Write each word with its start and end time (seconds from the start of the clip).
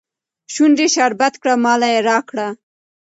شونډي 0.53 0.87
شربت 0.95 1.33
کړه 1.41 1.53
ماله 1.63 1.87
يې 1.93 1.99
راکړه 2.09 2.47